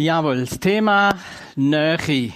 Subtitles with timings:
[0.00, 1.12] Jawohl, das Thema
[1.56, 2.32] Nähe.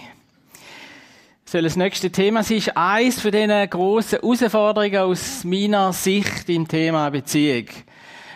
[1.44, 6.66] Soll das nächste Thema sein, ist eines von diesen grossen Herausforderungen aus meiner Sicht im
[6.66, 7.66] Thema Beziehung.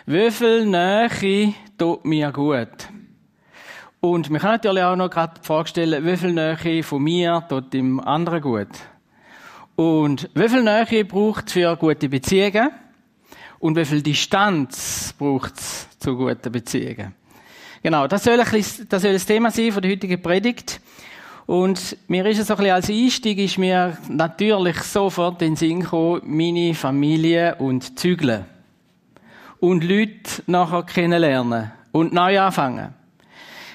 [0.05, 2.69] Wie viel Nähe tut mir gut?
[3.99, 7.99] Und man kann natürlich auch noch gerade vorstellen, wie viel Nähe von mir tut dem
[7.99, 8.69] anderen gut.
[9.75, 12.69] Und wie viel Nähe braucht es für gute Beziehungen?
[13.59, 17.13] Und wie viel Distanz braucht es zu guten Beziehungen?
[17.83, 20.81] Genau, das soll, ein bisschen, das soll das Thema sein von der heutigen Predigt.
[21.45, 25.55] Und mir ist es so ein bisschen als Einstieg, ist mir natürlich sofort in den
[25.55, 28.45] Sinn gekommen, meine Familie und Zügeln.
[29.59, 32.93] Und Leute nachher kennenlernen und neu anfangen.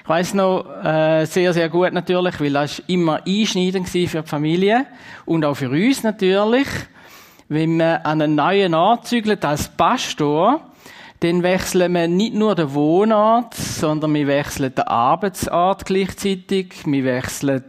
[0.03, 4.29] Ich weiss noch äh, sehr, sehr gut natürlich, weil das immer einschneidend war für die
[4.29, 4.87] Familie
[5.25, 6.67] und auch für uns natürlich.
[7.49, 10.72] Wenn man an einen neuen Ort zügelt als Pastor,
[11.23, 17.63] dann wechseln wir nicht nur den Wohnort, sondern wir wechseln den Arbeitsort gleichzeitig, wir wechseln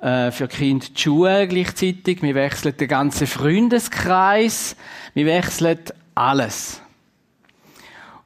[0.00, 4.76] äh, für Kind die Schule gleichzeitig, wir wechseln den ganzen Freundeskreis,
[5.14, 5.80] wir wechseln
[6.14, 6.80] alles.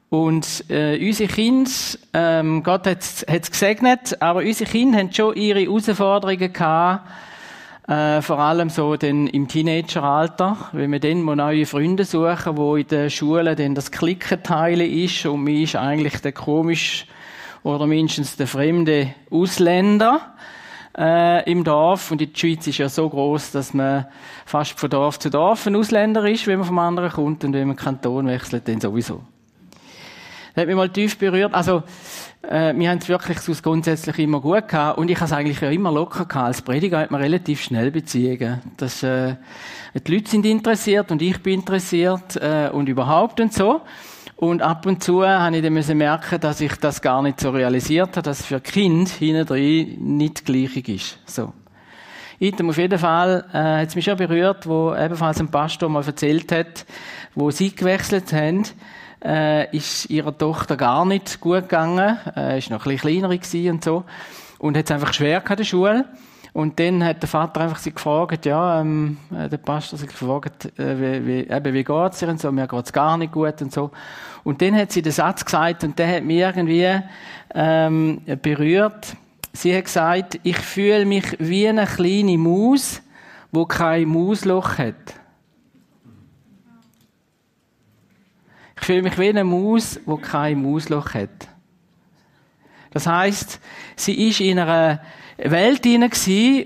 [0.09, 1.71] Und äh, unsere Kinder,
[2.13, 7.09] ähm, Gott hat es gesegnet, aber unsere Kinder haben schon ihre Herausforderungen gehabt,
[7.87, 12.75] äh, vor allem so dann im Teenageralter, wenn wir dann mal neue Freunde suchen, wo
[12.77, 17.05] in der Schule dann das Klickenteil ist und man ist eigentlich der komisch
[17.63, 20.33] oder mindestens der fremde Ausländer
[20.97, 22.11] äh, im Dorf.
[22.11, 24.05] Und die Schweiz ist ja so groß, dass man
[24.45, 27.67] fast von Dorf zu Dorf ein Ausländer ist, wenn man vom anderen kommt und wenn
[27.67, 29.21] man Kanton wechselt, dann sowieso.
[30.53, 31.53] Das hat mich mal tief berührt.
[31.53, 31.83] Also,
[32.43, 35.61] äh, wir haben es wirklich so grundsätzlich immer gut gehabt und ich habe es eigentlich
[35.61, 36.47] ja immer locker gehabt.
[36.47, 38.61] Als Prediger hat man relativ schnell Beziehungen.
[38.77, 39.35] Das, äh,
[40.05, 43.81] die Leute sind interessiert und ich bin interessiert äh, und überhaupt und so.
[44.35, 47.51] Und ab und zu habe ich dann müssen merken, dass ich das gar nicht so
[47.51, 51.19] realisiert habe, dass für Kind drin nicht gleich ist.
[51.25, 51.53] So.
[52.39, 56.03] Item auf jeden Fall äh, hat es mich schon berührt, wo ebenfalls ein Pastor mal
[56.03, 56.85] erzählt hat,
[57.35, 58.65] wo sie gewechselt haben
[59.23, 63.83] äh, ist ihrer Tochter gar nicht gut gegangen, äh, ist noch ein bisschen kleiner und
[63.83, 64.03] so
[64.59, 66.05] und hat es einfach schwer gehabt in der Schule.
[66.53, 70.71] Und dann hat der Vater einfach sie gefragt, ja, ähm, äh, der Pastor sich gefragt,
[70.77, 73.73] äh, wie, wie, eben, wie geht's ihr und so, mir geht's gar nicht gut und
[73.73, 73.89] so.
[74.43, 77.01] Und dann hat sie den Satz gesagt und der hat mich irgendwie
[77.55, 79.15] ähm, berührt.
[79.51, 83.01] Sie hat gesagt, ich fühle mich wie eine kleine Maus,
[83.51, 84.95] wo kein Mausloch hat.
[88.83, 91.47] Ich fühle mich wie eine Maus, die kein Mausloch hat.
[92.91, 93.61] Das heißt,
[93.95, 94.99] sie ist in einer
[95.37, 96.11] Welt hinein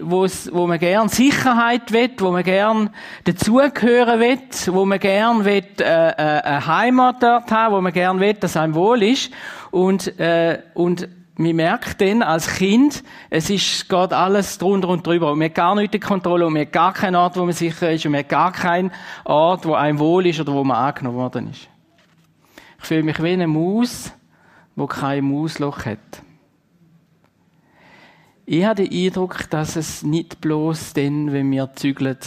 [0.02, 2.90] wo, wo man gern Sicherheit will, wo man gern
[3.26, 8.20] dazugehören will, wo man gern will, äh, äh, eine Heimat dort haben, wo man gern
[8.20, 9.32] will, dass einem wohl ist.
[9.70, 15.34] Und, äh, und man merkt dann als Kind, es ist, geht alles drunter und drüber.
[15.34, 17.54] Und man hat gar nicht die Kontrolle und man hat gar keinen Ort, wo man
[17.54, 18.92] sicher ist und man hat gar keinen
[19.24, 21.70] Ort, wo einem wohl ist oder wo man angenommen worden ist.
[22.80, 24.14] Ich fühle mich wie eine Maus,
[24.76, 26.24] wo kein Mausloch hat.
[28.46, 32.18] Ich habe den Eindruck, dass es nicht bloß dann, wenn wir zügeln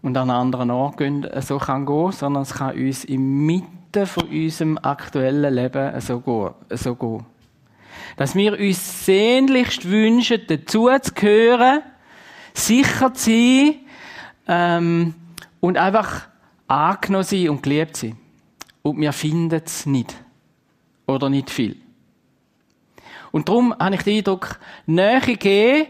[0.00, 4.06] und an einen anderen Ort gehen, so kann gehen, sondern es kann uns in Mitte
[4.06, 6.50] von unserem aktuellen Leben so gehen.
[6.70, 7.26] So gehen.
[8.16, 11.82] Dass wir uns sehnlichst wünschen, dazu zu gehören,
[12.54, 13.74] sicher zu sein
[14.46, 15.14] ähm,
[15.58, 16.28] und einfach
[16.68, 18.16] angenommen sein und geliebt sein
[18.88, 20.14] und wir finden es nicht.
[21.06, 21.76] Oder nicht viel.
[23.30, 25.88] Und darum habe ich den Eindruck, Nähe geben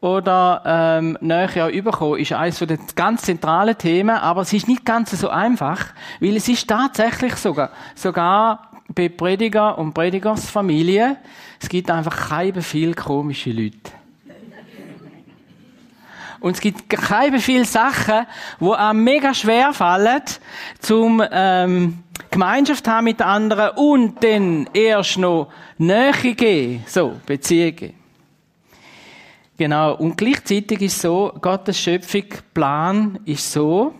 [0.00, 4.84] oder ähm, Nähe auch überkommen, ist eines der ganz zentralen Themen, aber es ist nicht
[4.84, 5.86] ganz so einfach,
[6.20, 11.16] weil es ist tatsächlich sogar, sogar bei Prediger und Predigersfamilien,
[11.60, 13.99] es gibt einfach keine viel komische Leute.
[16.40, 18.26] Und es gibt keine viele Sachen,
[18.60, 20.22] die einem mega schwer fallen,
[20.78, 21.98] zum ähm,
[22.30, 25.48] Gemeinschaft haben mit anderen und dann erst noch
[25.78, 27.94] Nähe geben, so, Beziehungen.
[29.56, 29.94] Genau.
[29.96, 33.94] Und gleichzeitig ist so, Gottes Schöpfungsplan ist so,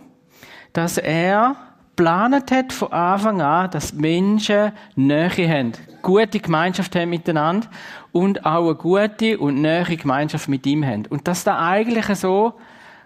[0.73, 1.55] dass er
[1.95, 7.67] geplant hat von Anfang an, dass Menschen Nähe haben, gute Gemeinschaft haben miteinander
[8.11, 11.05] und auch eine gute und nähere Gemeinschaft mit ihm haben.
[11.07, 12.53] Und dass da eigentlich so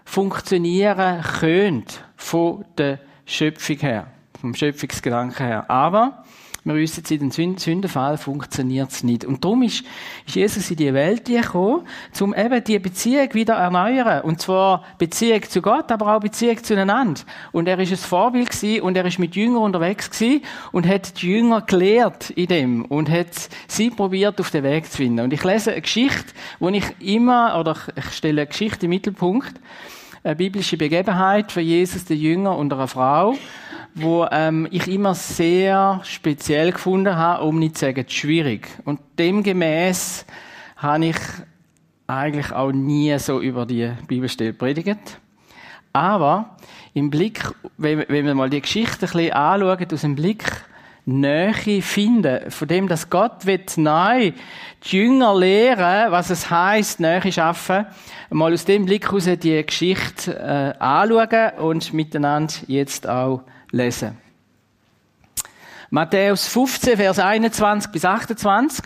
[0.04, 4.06] funktionieren könnte von der Schöpfung her
[4.46, 5.70] vom Schöpfungsgedanken her.
[5.70, 6.24] Aber
[6.66, 9.24] Wir wissen, seit dem Sündenfall funktioniert es nicht.
[9.24, 9.84] Und darum ist,
[10.26, 11.86] ist Jesus in die Welt gekommen,
[12.20, 14.22] um eben die Beziehung wieder erneuern.
[14.22, 17.20] Und zwar Beziehung zu Gott, aber auch Beziehung zueinander.
[17.52, 20.42] Und er ist ein Vorbild gewesen, und er ist mit Jüngern unterwegs gewesen
[20.72, 24.96] und hat die Jünger gelehrt in dem und hat sie probiert, auf den Weg zu
[24.96, 25.20] finden.
[25.20, 29.54] Und ich lese eine Geschichte, wo ich immer, oder ich stelle eine Geschichte im Mittelpunkt,
[30.26, 33.36] eine biblische Begebenheit von Jesus, der Jünger und einer Frau
[33.96, 38.68] wo ähm, ich immer sehr speziell gefunden habe, um nicht zu sagen schwierig.
[38.84, 40.26] Und demgemäß
[40.76, 41.16] habe ich
[42.06, 45.18] eigentlich auch nie so über die Bibelstelle predigt.
[45.94, 46.56] Aber
[46.92, 47.40] im Blick,
[47.78, 50.44] wenn, wenn wir mal die Geschichte ein bisschen anschauen, aus dem Blick
[51.08, 54.32] Nähe finden, von dem, dass Gott wird neu
[54.82, 57.86] die Jünger lehren, was es heißt, Nähe schaffen,
[58.30, 64.18] mal aus dem Blick heraus die Geschichte äh, anschauen und miteinander jetzt auch lesen.
[65.90, 68.84] Matthäus 15, Vers 21 bis 28.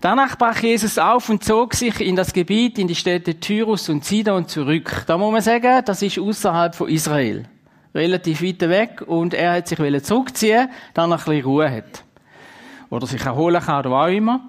[0.00, 4.04] Danach brach Jesus auf und zog sich in das Gebiet, in die Städte Tyrus und
[4.04, 5.04] Sidon zurück.
[5.06, 7.44] Da muss man sagen, das ist außerhalb von Israel.
[7.94, 12.04] Relativ weit weg und er hat sich zurückziehen, dann ein bisschen Ruhe hat.
[12.88, 14.40] Oder sich erholen kann oder auch immer.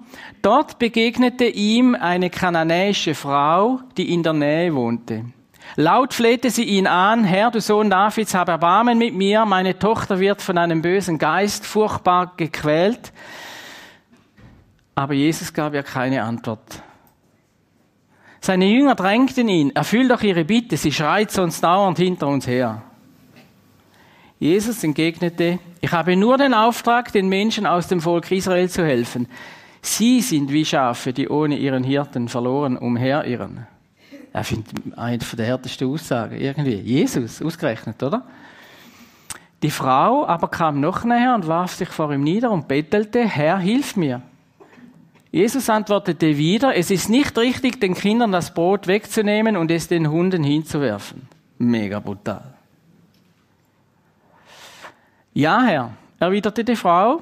[0.42, 5.24] Dort begegnete ihm eine kananäische Frau, die in der Nähe wohnte.
[5.76, 10.20] Laut flehte sie ihn an, Herr, du Sohn Davids, hab Erbarmen mit mir, meine Tochter
[10.20, 13.12] wird von einem bösen Geist furchtbar gequält.
[14.94, 16.82] Aber Jesus gab ihr keine Antwort.
[18.40, 22.82] Seine Jünger drängten ihn, erfüll doch ihre Bitte, sie schreit sonst dauernd hinter uns her.
[24.44, 29.26] Jesus entgegnete, ich habe nur den Auftrag, den Menschen aus dem Volk Israel zu helfen.
[29.80, 33.66] Sie sind wie Schafe, die ohne ihren Hirten verloren umherirren.
[34.34, 36.74] Er findet eine der härtesten Aussagen irgendwie.
[36.74, 38.22] Jesus, ausgerechnet, oder?
[39.62, 43.56] Die Frau aber kam noch näher und warf sich vor ihm nieder und bettelte, Herr,
[43.56, 44.20] hilf mir.
[45.32, 50.10] Jesus antwortete wieder, es ist nicht richtig, den Kindern das Brot wegzunehmen und es den
[50.10, 51.22] Hunden hinzuwerfen.
[51.56, 52.53] Mega brutal.
[55.34, 55.90] Ja, Herr,
[56.20, 57.20] erwiderte die Frau,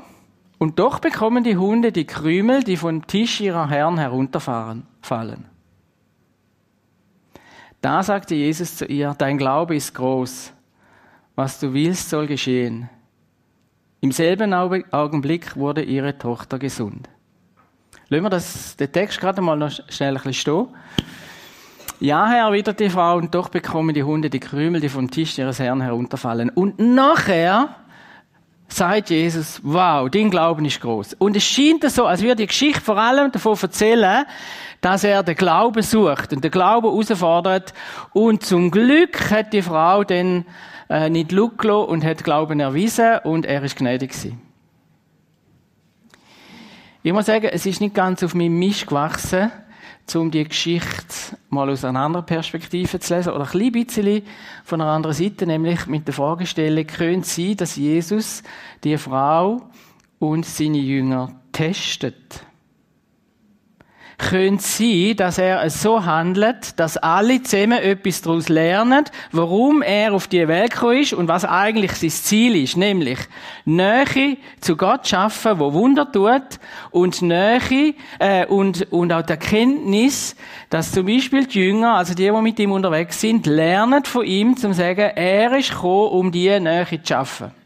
[0.59, 5.47] und doch bekommen die Hunde die Krümel, die vom Tisch ihrer Herren herunterfallen.
[7.81, 10.53] Da sagte Jesus zu ihr, dein Glaube ist groß.
[11.35, 12.91] Was du willst, soll geschehen.
[14.03, 17.09] Im selben Augenblick wurde ihre Tochter gesund.
[18.09, 20.69] Lassen wir das, den Text gerade mal noch schnell ein bisschen stehen.
[21.99, 25.39] Ja, Herr, erwidert die Frau, und doch bekommen die Hunde die Krümel, die vom Tisch
[25.39, 26.51] ihres Herrn herunterfallen.
[26.51, 27.77] Und nachher
[28.77, 31.15] sagt Jesus, wow, dein Glauben ist groß.
[31.15, 34.25] Und es scheint so, als würde die Geschichte vor allem davon erzählen,
[34.81, 37.73] dass er den Glauben sucht und den Glauben herausfordert.
[38.13, 40.45] Und zum Glück hat die Frau dann
[40.89, 44.41] äh, nicht Glück und hat Glauben erwiesen und er ist gnädig gewesen.
[47.03, 49.51] Ich muss sagen, es ist nicht ganz auf meinem Misch gewachsen,
[50.15, 54.23] um die Geschichte mal aus einer anderen Perspektive zu lesen oder ein bisschen
[54.65, 58.43] von einer anderen Seite, nämlich mit der Fragestellung, könnte es sein, dass Jesus
[58.83, 59.63] die Frau
[60.19, 62.45] und seine Jünger testet?
[64.19, 70.29] Könnte sein, dass er so handelt, dass alle zusammen etwas daraus lernen, warum er auf
[70.29, 73.19] die Welt gekommen ist und was eigentlich sein Ziel ist, nämlich
[73.65, 80.37] Nähe zu Gott schaffen, wo Wunder tut und Nähe äh, und, und auch die Erkenntnis,
[80.71, 84.57] dass zum Beispiel die Jünger, also die, die mit ihm unterwegs sind, lernen von ihm,
[84.57, 87.62] zum sagen, er ist gekommen, um die Nähe zu schaffen.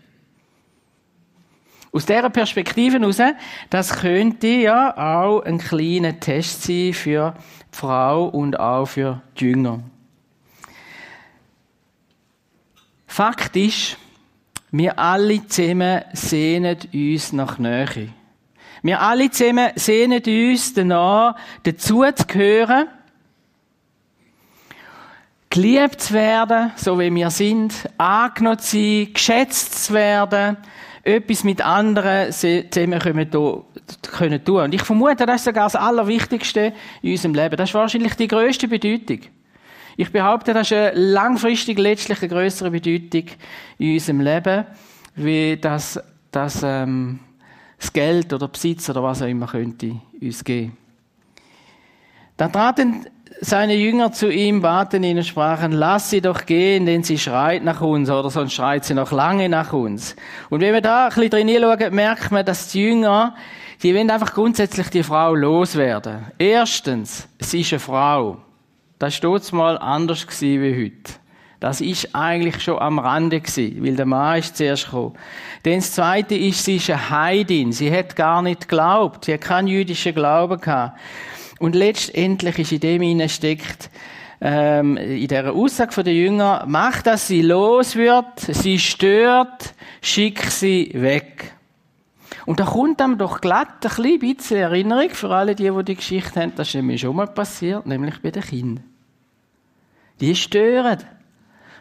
[1.96, 3.22] Aus dieser Perspektive heraus,
[3.70, 9.46] das könnte ja auch ein kleiner Test sein für die Frau und auch für die
[9.46, 9.80] Jünger.
[13.06, 13.96] Fakt ist,
[14.70, 18.10] wir alle zusammen sehnen uns nach Nähe.
[18.82, 22.88] Wir alle zusammen sehnen uns danach, dazu zu gehören,
[25.48, 30.58] geliebt zu werden, so wie wir sind, angenommen zu sein, geschätzt zu werden,
[31.06, 34.62] etwas mit anderen zusammen können, tun.
[34.62, 36.72] Und ich vermute, das ist sogar das Allerwichtigste
[37.02, 37.56] in unserem Leben.
[37.56, 39.20] Das ist wahrscheinlich die größte Bedeutung.
[39.96, 43.24] Ich behaupte, das ist eine langfristig letztlich eine größere Bedeutung
[43.78, 44.66] in unserem Leben,
[45.14, 45.98] wie das,
[46.30, 47.20] das, ähm,
[47.78, 50.76] das Geld oder Besitz oder was auch immer könnte uns geben.
[52.36, 53.06] Dann traten
[53.40, 57.64] seine Jünger zu ihm, baten ihn und sprachen, lass sie doch gehen, denn sie schreit
[57.64, 60.16] nach uns, oder sonst schreit sie noch lange nach uns.
[60.50, 63.34] Und wenn wir da ein bisschen drin schauen, merkt man, dass die Jünger,
[63.82, 66.26] die wollen einfach grundsätzlich die Frau loswerden.
[66.38, 68.38] Erstens, sie ist eine Frau.
[68.98, 71.12] Das steht mal anders gewesen wie heute.
[71.60, 75.14] Das ist eigentlich schon am Rande gewesen, weil der Mann ist zuerst gekommen.
[75.62, 77.72] Dann das Zweite ist, sie ist eine Heidin.
[77.72, 79.24] Sie hat gar nicht geglaubt.
[79.24, 80.98] Sie hat keinen jüdischen Glauben gehabt.
[81.58, 83.90] Und letztendlich ist in dem hinein steckt,
[84.40, 90.90] ähm, in der Aussage der Jünger, mach, dass sie los wird, sie stört, schick sie
[90.94, 91.54] weg.
[92.44, 95.96] Und da kommt einem doch glatt ein klein bisschen Erinnerung für alle die, die die
[95.96, 96.52] Geschichte haben.
[96.54, 98.84] Das ist mir schon mal passiert, nämlich bei den Kindern.
[100.20, 100.98] Die stören.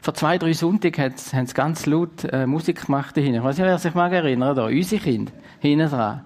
[0.02, 3.40] Vor zwei, drei Sonntagen haben sie ganz laut äh, Musik gemacht dahinter.
[3.40, 6.22] Ich weiß nicht, wer sich mal erinnert, da, unsere Kinder, hinten dran.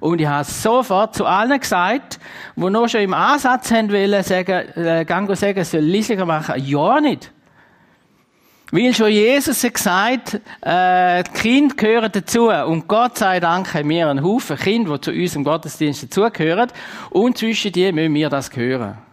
[0.00, 2.18] Und ich habe sofort zu allen gesagt,
[2.56, 6.62] die noch schon im Ansatz haben wollen, sagen, äh, Gango sagen, soll leisiger machen.
[6.64, 7.32] Ja, nicht.
[8.70, 12.50] Weil schon Jesus hat gesagt, äh, die Kinder gehören dazu.
[12.50, 16.70] Und Gott sei Dank haben wir einen Haufen Kinder, die zu unserem Gottesdienst dazugehören.
[17.08, 19.07] Und zwischen die müssen wir das hören.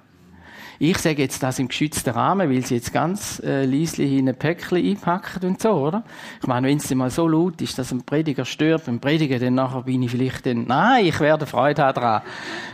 [0.78, 4.36] Ich sage jetzt das im geschützten Rahmen, weil sie jetzt ganz äh, leislich in ein
[4.36, 6.04] Päckchen einpacken und so, oder?
[6.42, 9.56] Ich meine, wenn es mal so laut ist, dass ein Prediger stört, beim Predigen, dann
[9.56, 12.22] nachher bin ich vielleicht dann, nein, ich werde Freude haben daran.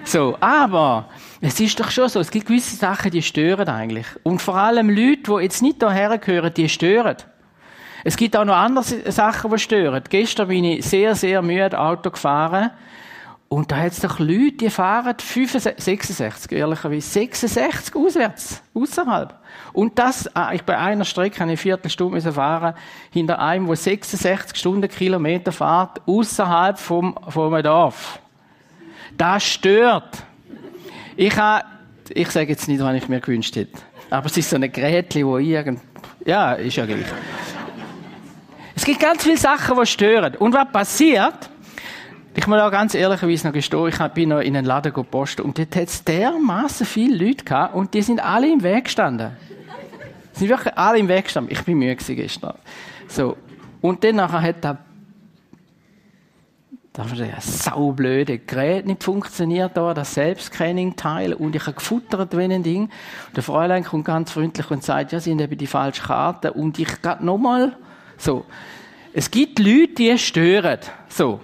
[0.03, 1.09] So, aber
[1.41, 4.07] es ist doch schon so, es gibt gewisse Sachen, die stören eigentlich.
[4.23, 7.17] Und vor allem Leute, die jetzt nicht hierher gehören, die stören.
[8.03, 10.03] Es gibt auch noch andere Sachen, die stören.
[10.09, 12.71] Gestern bin ich sehr, sehr müde Auto gefahren
[13.51, 19.37] und da hat es doch Leute, die fahren 65, 66, ehrlicherweise, 66 auswärts, außerhalb.
[19.73, 22.75] Und das, ah, ich bei einer Strecke eine Viertelstunde fahren,
[23.09, 28.19] hinter einem, der 66 Stundenkilometer fährt, außerhalb vom, vom Dorf.
[29.17, 30.23] Das stört.
[31.17, 31.65] Ich habe,
[32.07, 33.79] ich sage jetzt nicht, was ich mir gewünscht hätte.
[34.11, 35.81] Aber es ist so ein Gerät, wo irgend,
[36.25, 37.03] ja, ist ja gleich.
[38.77, 40.35] Es gibt ganz viele Sachen, die stören.
[40.37, 41.50] Und was passiert?
[42.33, 45.57] Ich muss auch ganz ehrlicherweise noch gestehen, ich bin noch in einen Laden gepostet und
[45.57, 49.31] dort hat es dermaßen viele Leute gehabt und die sind alle im Weg gestanden.
[50.33, 51.51] Sind wirklich alle im Weg gestanden.
[51.51, 52.55] Ich bin müde gestern.
[53.09, 53.35] So.
[53.81, 54.77] Und dann nachher hat da
[56.93, 62.43] das ist ein saublöde Gerät nicht funktioniert da, das Selbstscanning-Teil, und ich habe gefuttert wie
[62.43, 62.83] ein Ding.
[63.27, 66.51] Und der Fräulein kommt ganz freundlich und sagt, ja, sie haben eben die falsche Karte,
[66.51, 67.77] und ich gerade nochmal,
[68.17, 68.45] so.
[69.13, 70.79] Es gibt Leute, die stören.
[71.07, 71.39] So.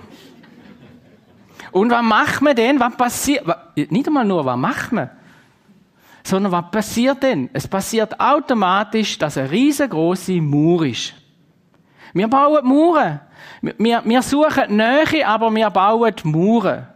[1.78, 2.80] Und was macht man denn?
[2.80, 3.46] Was passiert?
[3.76, 5.10] Nicht einmal nur, was macht man?
[6.24, 7.50] Sondern was passiert denn?
[7.54, 11.14] Es passiert automatisch, dass eine riesengroße Mauer ist.
[12.14, 13.20] Wir bauen Mauern.
[13.62, 16.88] Wir, wir suchen Nähe, aber wir bauen Mauern.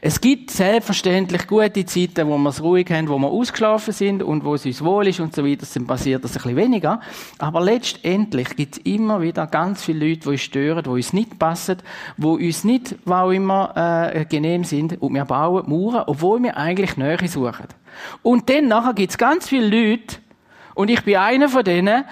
[0.00, 4.44] Es gibt selbstverständlich gute Zeiten, wo wir es ruhig haben, wo wir ausgeschlafen sind und
[4.44, 7.00] wo es uns wohl ist und so weiter, dann passiert das ein bisschen weniger.
[7.38, 11.38] Aber letztendlich gibt es immer wieder ganz viele Leute, die uns stören, die uns nicht
[11.38, 11.78] passen,
[12.16, 15.02] die uns nicht, was auch immer, äh, genehm sind.
[15.02, 17.66] Und wir bauen Mauern, obwohl wir eigentlich Nähe suchen.
[18.22, 20.16] Und dann nachher gibt es ganz viele Leute,
[20.74, 22.04] und ich bin einer von denen,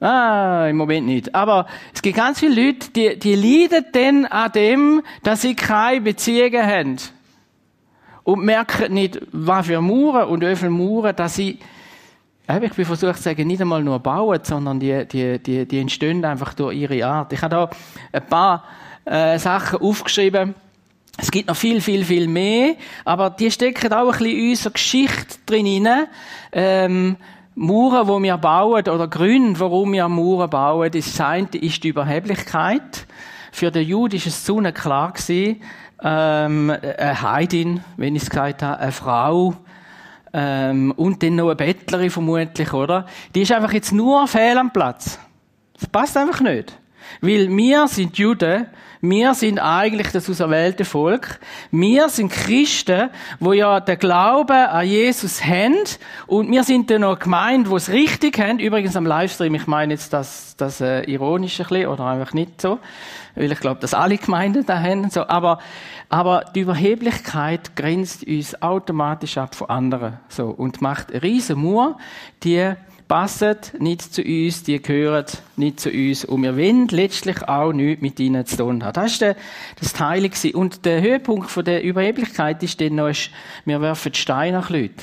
[0.00, 1.34] Ah, im Moment nicht.
[1.34, 6.00] Aber es gibt ganz viele Leute, die, die leiden dann an dem, dass sie keine
[6.00, 6.98] Beziehungen haben
[8.28, 11.58] und merken nicht, was für Mauern und viele Mauern, dass sie,
[12.46, 16.22] ich bin versucht zu sagen, nicht einmal nur bauen, sondern die, die, die, die entstehen
[16.26, 17.32] einfach durch ihre Art.
[17.32, 17.70] Ich habe da
[18.12, 18.64] ein paar
[19.06, 20.54] äh, Sachen aufgeschrieben.
[21.16, 22.74] Es gibt noch viel, viel, viel mehr,
[23.06, 25.88] aber die stecken auch ein bisschen in unserer Geschichte drin.
[26.52, 27.16] Ähm,
[27.54, 33.06] Mauern, die wir bauen, oder Gründe, warum wir Mauern bauen, das eine ist die Überheblichkeit.
[33.52, 35.14] Für den Juden ist es so klar
[36.02, 39.54] ähm, eine Heidin, wenn ich es gesagt habe, eine Frau,
[40.32, 43.06] ähm, und dann noch eine Bettlerin vermutlich, oder?
[43.34, 45.18] Die ist einfach jetzt nur fehl am Platz.
[45.74, 46.78] Das passt einfach nicht.
[47.20, 48.66] Weil wir sind Juden,
[49.00, 51.38] wir sind eigentlich das auserwählte Volk.
[51.70, 55.76] Wir sind Christen, wo ja den Glauben an Jesus haben.
[56.26, 58.58] Und wir sind dann noch gemeint, wo es richtig haben.
[58.58, 62.60] Übrigens am Livestream, ich meine jetzt das, das äh, ironisch ein bisschen, oder einfach nicht
[62.60, 62.78] so.
[63.36, 65.10] Weil ich glaube, dass alle Gemeinden da haben.
[65.10, 65.28] So.
[65.28, 65.58] Aber,
[66.08, 70.18] aber die Überheblichkeit grenzt uns automatisch ab von anderen.
[70.28, 70.48] So.
[70.48, 71.98] Und macht riesen Mauer,
[72.42, 72.74] die
[73.08, 75.24] passen nicht zu uns, die gehören
[75.56, 78.92] nicht zu uns und wir wollen letztlich auch nichts mit ihnen zu tun haben.
[78.92, 79.34] Das war
[79.80, 80.30] das Teil.
[80.54, 83.10] Und der Höhepunkt der Überheblichkeit ist dann noch,
[83.64, 85.02] wir werfen Steine nach Leuten.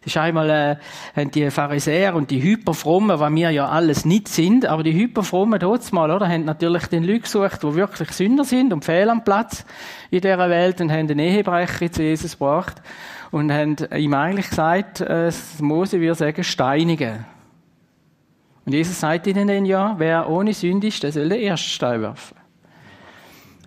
[0.00, 0.76] Das ist einmal, äh,
[1.16, 5.58] haben die Pharisäer und die Hyperfrommen, was wir ja alles nicht sind, aber die Hyperfrommen
[5.58, 9.24] dort mal, oder, haben natürlich den Leute gesucht, die wirklich Sünder sind und fehl am
[9.24, 9.64] Platz
[10.10, 12.80] in dieser Welt und haben den Ehebrecher zu Jesus gebracht
[13.30, 17.24] und haben ihm eigentlich gesagt, äh, Mose würde sagen, steinigen.
[18.64, 22.02] Und Jesus sagt ihnen dann ja, wer ohne Sünde ist, der soll den ersten Stein
[22.02, 22.36] werfen.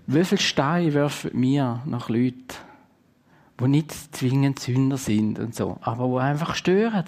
[0.07, 2.47] Wie viele Steine werfen wir nach Leuten,
[3.59, 7.05] die nicht zwingend Sünder sind und so, aber die einfach stören?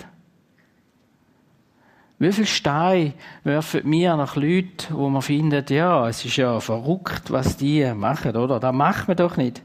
[2.19, 7.31] Wie viel Steine werfen wir nach Leuten, wo man findet, ja, es ist ja verrückt,
[7.31, 8.59] was die machen, oder?
[8.59, 9.63] Das macht man doch nicht.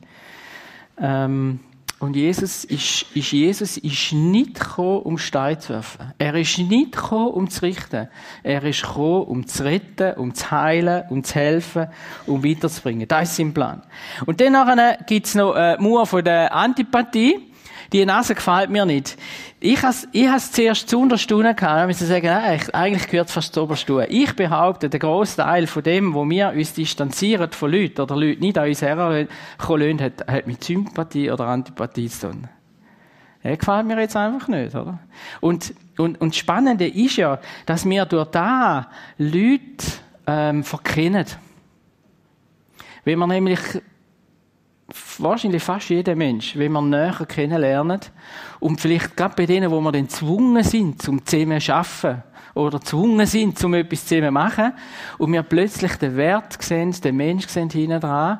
[0.99, 1.61] Ähm,
[1.99, 6.13] und Jesus ist, ist, Jesus ist nicht gekommen, um Steine zu werfen.
[6.19, 8.09] Er ist nicht gekommen, um zu richten.
[8.43, 11.87] Er ist gekommen, um zu retten, um zu heilen, um zu helfen,
[12.27, 13.09] um weiterzubringen.
[13.09, 13.83] Das ist sein Plan.
[14.27, 17.41] Und dann gibt es noch eine Mauer von der Antipathie.
[17.93, 19.17] Die Nase gefällt mir nicht.
[19.61, 23.63] Ich has, ich has zuerst zu Unterstunden gehabt, ich sagen, nein, eigentlich gehört fast zu
[23.63, 24.07] Oberstunden.
[24.09, 28.41] Ich behaupte, der grosse Teil von dem, wo wir uns distanzieren von Leuten oder Leute
[28.41, 32.49] nicht an uns herkommen hat, hat mit Sympathie oder Antipathie zu tun.
[33.43, 34.99] Er gefällt mir jetzt einfach nicht, oder?
[35.41, 39.87] Und, und, und das Spannende ist ja, dass wir durch da Leute
[40.27, 41.27] ähm, verkennen.
[43.05, 43.61] Wenn man nämlich
[45.19, 48.01] wahrscheinlich fast jeder Mensch, wenn man näher kennenlernen
[48.61, 52.23] und vielleicht gerade bei denen, wo wir dann gezwungen sind, zum zusammen zu arbeiten
[52.55, 54.73] oder gezwungen sind, zum etwas zusammen zu machen
[55.19, 58.39] und wir plötzlich den Wert sehen, den Mensch sehen hinten dran,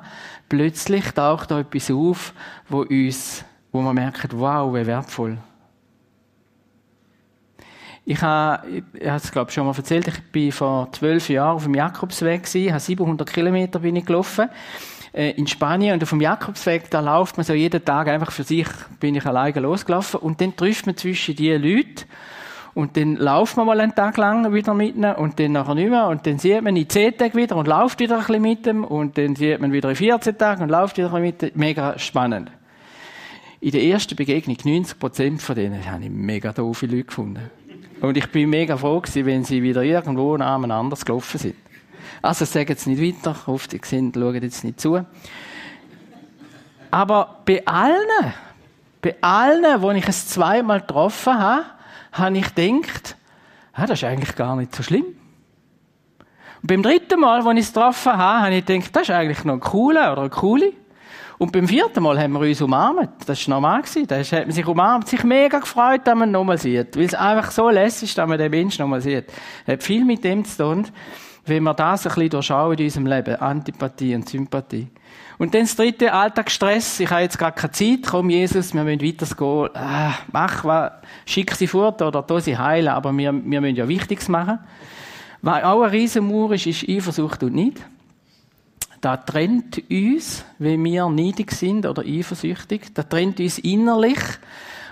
[0.49, 2.33] plötzlich taucht da etwas auf,
[2.69, 5.39] wo uns, wo man merkt, wow, wie wertvoll.
[8.09, 11.65] Ich habe, ich habe es glaube schon mal erzählt, ich bin vor zwölf Jahren auf
[11.65, 14.49] dem Jakobsweg gewesen, habe 700 Kilometer bin ich gelaufen
[15.17, 18.43] äh, in Spanien und auf dem Jakobsweg, da läuft man so jeden Tag einfach für
[18.43, 18.69] sich,
[19.01, 22.05] bin ich alleine losgelaufen und dann trifft man zwischen die Leute
[22.75, 25.89] und dann lauft man mal einen Tag lang wieder mit ihnen und dann nachher nicht
[25.89, 28.67] mehr und dann sieht man in 10 Tagen wieder und läuft wieder ein bisschen mit
[28.67, 31.55] dem und dann sieht man wieder in 14 Tagen und läuft wieder ein bisschen mit
[31.55, 31.59] dem.
[31.59, 32.51] Mega spannend.
[33.61, 37.51] In der ersten Begegnung, 90 Prozent von denen, habe ich mega doofe Leute gefunden.
[38.03, 41.55] Und ich bin mega froh gewesen, wenn sie wieder irgendwo anders gelaufen sind.
[42.23, 45.05] Also sagen jetzt nicht weiter, auf die sind, schauen jetzt nicht zu.
[46.91, 48.33] Aber bei allen,
[49.03, 51.65] bei allen, wo ich es zweimal getroffen habe,
[52.13, 53.17] habe ich gedacht,
[53.75, 55.05] ah, das ist eigentlich gar nicht so schlimm.
[56.63, 59.45] Und beim dritten Mal, wo ich es getroffen habe, habe ich gedacht, das ist eigentlich
[59.45, 60.73] noch ein cooler oder eine coole.
[61.39, 63.11] Und beim vierten Mal haben wir uns umarmt.
[63.27, 63.83] Das war normal.
[64.07, 66.97] Da hat man sich umarmt, sich mega gefreut, dass man ihn nochmal sieht.
[66.97, 69.27] Weil es einfach so lässig ist, dass man den Menschen nochmal sieht.
[69.67, 70.87] Hat viel mit dem zu tun
[71.47, 73.37] wenn wir das ein bisschen durchschauen in unserem Leben.
[73.37, 74.89] Antipathie und Sympathie.
[75.39, 77.01] Und dann das dritte, Alltagsstress.
[77.01, 78.01] Ich habe jetzt gar keine Zeit.
[78.07, 79.69] Komm, Jesus, wir müssen weitergehen.
[79.75, 80.93] Ah, mach was.
[81.27, 82.89] Schick sie fort oder tu sie heilen.
[82.89, 84.59] Aber wir, wir müssen ja Wichtiges machen.
[85.43, 87.81] Was auch ein Riesenmauer ist, ist Eifersucht und nicht.
[89.01, 92.95] Da trennt uns, wenn wir neidig sind oder eifersüchtig.
[92.95, 94.19] Da trennt uns innerlich.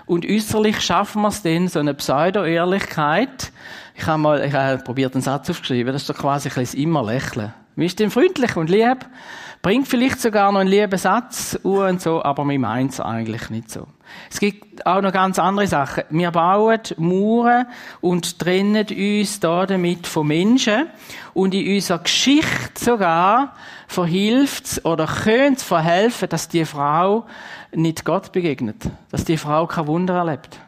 [0.05, 3.51] Und äußerlich schaffen wir es dann, so eine Pseudo-Ehrlichkeit,
[3.97, 5.93] ich habe mal, ich habe probiert, einen Satz aufzuschreiben.
[5.93, 7.53] Das ist doch quasi ein bisschen immer lächeln.
[7.75, 8.99] Wie ist denn freundlich und lieb?
[9.61, 13.71] Bringt vielleicht sogar noch einen lieben Satz und so, aber wir meinen es eigentlich nicht
[13.71, 13.87] so.
[14.29, 16.03] Es gibt auch noch ganz andere Sachen.
[16.09, 17.65] Wir bauen Mauern
[18.01, 20.87] und trennen uns da damit von Menschen.
[21.33, 23.55] Und in unserer Geschichte sogar
[23.87, 27.25] verhilft oder könnte verhelfen, dass die Frau
[27.75, 28.89] nicht Gott begegnet.
[29.11, 30.59] Dass die Frau kein Wunder erlebt.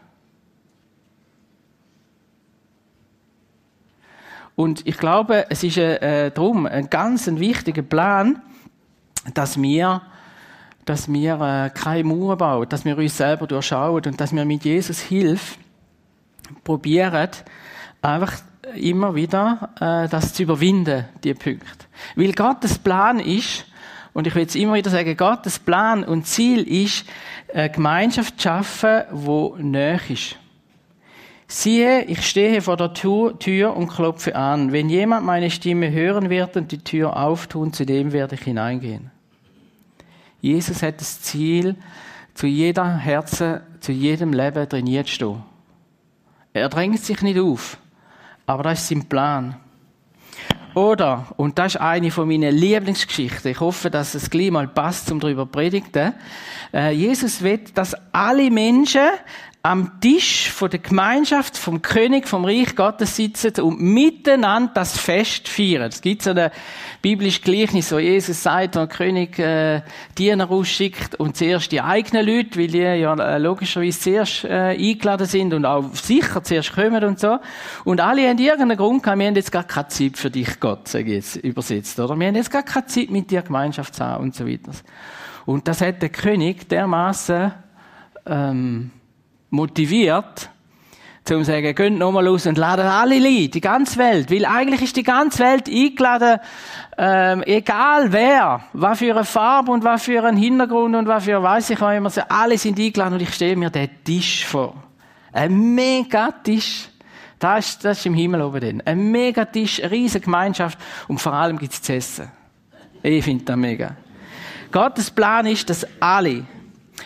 [4.55, 8.41] Und ich glaube, es ist äh, darum ein ganz ein wichtiger Plan,
[9.35, 10.01] dass wir,
[10.83, 14.63] dass wir äh, keine Mauern bauen, dass wir uns selber durchschauen und dass wir mit
[14.63, 15.59] Jesus Hilfe
[16.63, 17.29] probieren,
[18.01, 18.33] einfach
[18.75, 21.85] immer wieder äh, das zu überwinden, die Punkte.
[22.15, 23.65] Weil Gottes Plan ist,
[24.17, 27.05] und ich will jetzt immer wieder sagen, Gottes Plan und Ziel ist,
[27.53, 30.37] eine Gemeinschaft zu schaffen, die näher ist.
[31.45, 34.71] Siehe, ich stehe vor der Tür und klopfe an.
[34.71, 39.11] Wenn jemand meine Stimme hören wird und die Tür auftun, zu dem werde ich hineingehen.
[40.41, 41.75] Jesus hat das Ziel,
[42.33, 45.43] zu jeder Herzen, zu jedem Leben trainiert zu stehen.
[46.53, 47.77] Er drängt sich nicht auf,
[48.47, 49.57] aber das ist sein Plan.
[50.77, 55.11] Oder, und das ist eine von meinen Lieblingsgeschichten, ich hoffe, dass es gleich mal passt,
[55.11, 56.13] um darüber zu predigen.
[56.71, 59.09] Äh, Jesus will, dass alle Menschen
[59.67, 65.49] am Tisch von der Gemeinschaft, vom König, vom Reich Gottes sitzen und miteinander das Fest
[65.49, 65.89] feiern.
[65.89, 66.51] Es gibt so ein
[67.01, 69.81] biblisches Gleichnis, wo Jesus sagt, wenn der König äh,
[70.17, 75.27] Diener ausschickt und zuerst die eigenen Leute, weil die ja äh, logischerweise zuerst äh, eingeladen
[75.27, 77.37] sind und auch sicher zuerst kommen und so.
[77.83, 80.87] Und alle haben irgendeinen Grund gehabt, wir haben jetzt gar keine Zeit für dich, Gott,
[80.87, 82.17] sage ich jetzt übersetzt, oder?
[82.17, 84.71] Wir haben jetzt gar keine Zeit mit dir Gemeinschaft zu haben und so weiter.
[85.45, 87.51] Und das hat der König dermaßen
[88.25, 88.91] ähm,
[89.49, 90.49] motiviert,
[91.23, 94.31] zum zu sagen, geht nochmal los und ladet alle ein, die ganze Welt.
[94.31, 96.39] Weil eigentlich ist die ganze Welt eingeladen,
[96.97, 101.43] ähm, egal wer, was für eine Farbe und was für einen Hintergrund und was für,
[101.43, 104.73] weiß ich auch immer, alle sind eingeladen und ich stelle mir den Tisch vor.
[105.33, 106.89] Ein mega Tisch.
[107.37, 108.83] Das ist, das ist im Himmel oben drin.
[108.85, 112.31] Ein mega Tisch, eine riesige Gemeinschaft und vor allem gibt's zu essen.
[113.03, 113.95] Ich finde das mega.
[114.71, 116.45] Gottes Plan ist, dass alle,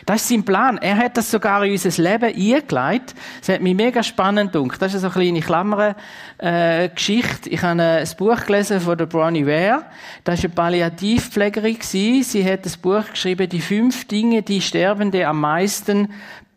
[0.05, 0.77] das ist sein Plan.
[0.77, 3.13] Er hat das sogar in unser Leben eingeleitet.
[3.39, 4.81] Das hat mich mega spannend gedacht.
[4.81, 5.95] Das ist eine kleine Klammer,
[6.41, 6.85] äh.
[6.85, 9.85] Ich habe ein Buch gelesen von der Bronnie Ware.
[10.23, 11.77] Das ist eine Palliativpflegerin.
[11.81, 16.09] Sie hat das Buch geschrieben, die fünf Dinge, die Sterbende am meisten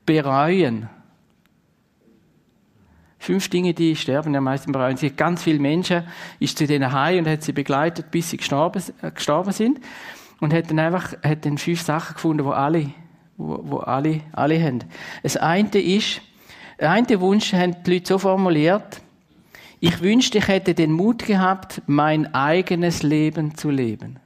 [0.06, 0.88] bereuen.
[3.24, 4.98] Fünf Dinge, die sterben am meisten bereuen.
[4.98, 6.04] Sie hat ganz viele Menschen,
[6.40, 9.80] ist zu denen heim und hat sie begleitet, bis sie gestorben, äh, gestorben sind.
[10.40, 12.90] Und hat dann einfach, hat dann fünf Sachen gefunden, wo alle,
[13.36, 14.80] wo, wo alle, alle haben.
[15.22, 16.20] Das eine ist,
[16.80, 19.00] der eine Wunsch haben die Leute so formuliert,
[19.80, 24.18] ich wünschte, ich hätte den Mut gehabt, mein eigenes Leben zu leben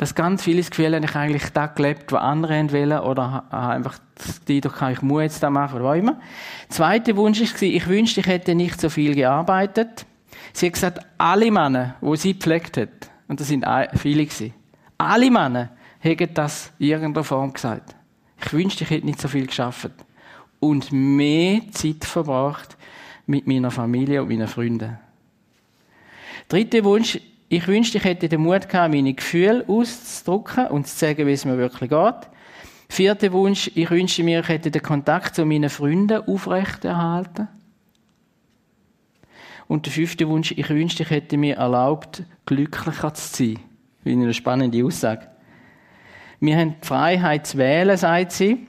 [0.00, 3.98] dass ganz vieles Gefühl habe ich eigentlich da gelebt, was andere wollen, oder einfach
[4.48, 6.18] die, doch kann ich muss jetzt da machen, oder was immer.
[6.70, 10.06] Zweiter Wunsch war, ich wünschte, ich hätte nicht so viel gearbeitet.
[10.54, 14.54] Sie hat gesagt, alle Männer, wo sie gepflegt hat, und das sind viele gewesen,
[14.96, 15.68] alle Männer
[16.02, 17.94] haben das in irgendeiner Form gesagt.
[18.42, 19.90] Ich wünschte, ich hätte nicht so viel geschafft.
[20.58, 22.76] Und mehr Zeit verbracht
[23.26, 24.98] mit meiner Familie und meinen Freunden.
[26.48, 31.26] Dritter Wunsch, ich wünschte, ich hätte den Mut gehabt, meine Gefühle auszudrücken und zu sagen,
[31.26, 32.28] wie es mir wirklich geht.
[32.88, 37.46] Vierter Wunsch, ich wünschte mir, ich hätte den Kontakt zu meinen Freunden aufrechterhalten.
[39.68, 43.58] Und der fünfte Wunsch, ich wünschte, ich hätte mir erlaubt, glücklicher zu sein.
[44.02, 45.28] Wie eine spannende Aussage.
[46.40, 48.66] Wir haben die Freiheit zu wählen, sagt sie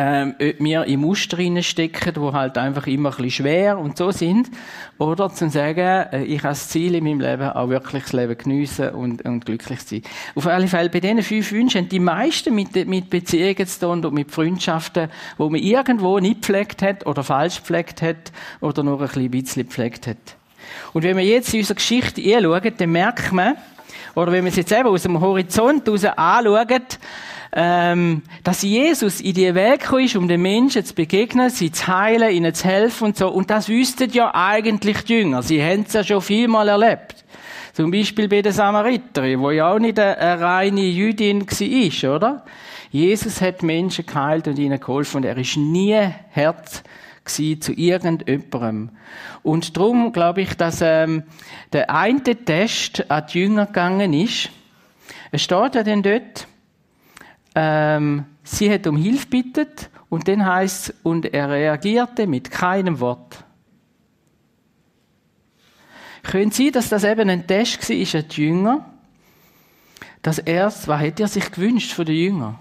[0.00, 4.12] ähm, ob wir in Muster stecken, die halt einfach immer ein bisschen schwer und so
[4.12, 4.48] sind,
[4.96, 8.38] oder zu sagen, äh, ich habe das Ziel in meinem Leben, auch wirklich das Leben
[8.38, 10.02] geniessen und, und glücklich sein.
[10.36, 14.04] Auf alle Fälle, bei diesen fünf Wünschen haben die meisten mit, mit Beziehungen zu tun
[14.04, 19.02] und mit Freundschaften, wo man irgendwo nicht gepflegt hat oder falsch gepflegt hat oder nur
[19.02, 20.16] ein bisschen gepflegt hat.
[20.92, 23.56] Und wenn wir jetzt in unserer Geschichte anschauen, dann merkt man,
[24.18, 26.82] oder wenn wir es jetzt eben aus dem Horizont heraus anschauen,
[27.52, 31.86] ähm, dass Jesus in die Welt gekommen ist, um den Menschen zu begegnen, sie zu
[31.86, 33.28] heilen, ihnen zu helfen und so.
[33.28, 35.42] Und das wüssten ja eigentlich die Jünger.
[35.42, 37.24] Sie haben es ja schon vielmal erlebt.
[37.72, 42.44] Zum Beispiel bei der Samariterin, wo ja auch nicht eine, eine reine Jüdin war, oder?
[42.90, 45.96] Jesus hat Menschen geheilt und ihnen geholfen und er ist nie
[46.34, 46.82] hart
[47.28, 48.90] zu irgendjemandem.
[49.42, 51.22] Und darum glaube ich, dass ähm,
[51.72, 54.50] der eine Test an die Jünger gegangen ist.
[55.30, 56.46] Es steht ja dann dort,
[57.54, 63.44] ähm, sie hat um Hilfe bittet und dann heißt und er reagierte mit keinem Wort.
[66.22, 68.84] Können Sie, dass das eben ein Test war, ist ein Jünger?
[70.20, 72.58] Das erste, was hätte er sich gewünscht von den Jüngern?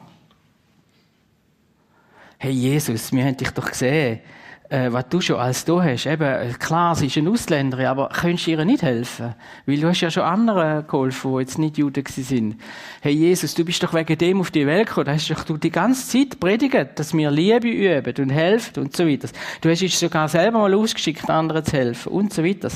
[2.37, 4.21] Hey Jesus, wir haben dich doch gesehen
[4.69, 6.05] äh, was du schon als du hast.
[6.05, 9.33] Eben, äh, klar, sie ist eine Ausländerin, aber könntest du ihr nicht helfen?
[9.65, 12.61] Weil du hast ja schon anderen geholfen, die jetzt nicht Juden sind.
[13.01, 15.05] Hey Jesus, du bist doch wegen dem auf die Welt gekommen.
[15.05, 19.07] Da hast doch die ganze Zeit predigt, dass wir Liebe üben und helfen und so
[19.07, 19.29] weiter.
[19.61, 22.69] Du hast dich sogar selber mal ausgeschickt, anderen zu helfen und so weiter.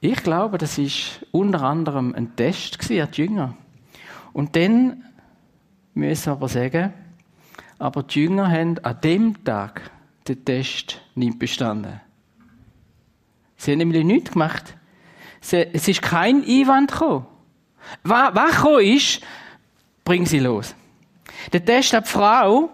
[0.00, 3.54] Ich glaube, das ist unter anderem ein Test an die Jünger.
[4.32, 5.04] Und dann
[5.94, 6.92] müssen wir aber sagen,
[7.78, 9.90] aber die Jünger haben an dem Tag
[10.28, 12.00] den Test nicht bestanden.
[13.56, 14.74] Sie haben nämlich nichts gemacht.
[15.40, 17.26] Es ist kein Einwand gekommen.
[18.02, 19.20] Was, was gekommen ist,
[20.04, 20.74] bring sie los.
[21.52, 22.70] Der Test hat die Frau,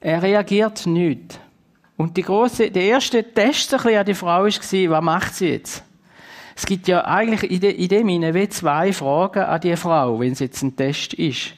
[0.00, 1.38] er reagiert nicht.
[1.96, 5.84] Und die große, der erste Test an die Frau war, was macht sie jetzt?
[6.56, 10.62] Es gibt ja eigentlich in, dem Sinne zwei Fragen an die Frau, wenn es jetzt
[10.62, 11.54] ein Test ist.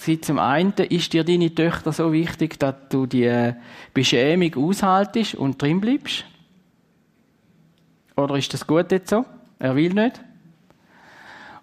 [0.00, 3.52] Sie zum einen, ist dir deine Töchter so wichtig, dass du die
[3.92, 6.24] Beschämung aushaltest und drin bleibst?
[8.16, 9.24] Oder ist das gut jetzt so?
[9.58, 10.20] Er will nicht.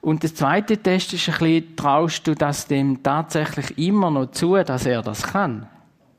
[0.01, 4.55] Und der zweite Test ist ein bisschen, traust du das dem tatsächlich immer noch zu,
[4.55, 5.67] dass er das kann?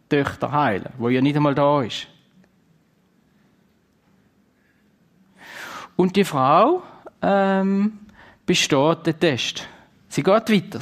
[0.08, 2.08] Töchter heilen, wo ja nicht einmal da ist.
[5.96, 6.82] Und die Frau
[7.20, 7.98] ähm,
[8.46, 9.68] besteht den Test.
[10.08, 10.80] Sie geht weiter.